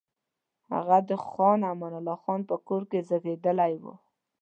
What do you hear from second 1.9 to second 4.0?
الله خان په کور کې زېږېدلی وو.